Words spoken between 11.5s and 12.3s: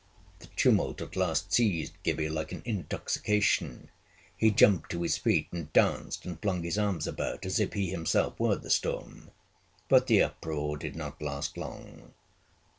long.